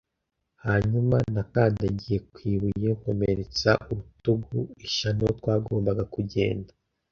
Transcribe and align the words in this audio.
hanyuma 0.65 1.15
nakandagiye 1.35 2.17
ku 2.31 2.37
ibuye 2.53 2.89
nkomeretsa 2.97 3.69
urutugu; 3.91 4.59
ishyano, 4.85 5.25
twagombaga 5.39 6.03
kugenda 6.13 6.71